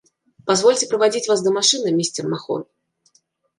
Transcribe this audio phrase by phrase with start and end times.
[0.47, 2.65] Позвольте проводить вас до машины, мистер Махон.